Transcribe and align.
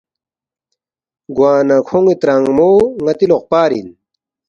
گوانہ 1.35 1.77
کھون٘ی 1.87 2.15
ترانگمو 2.21 2.71
ن٘تی 3.03 3.25
لوقپار 3.29 3.69
اِن 3.75 3.87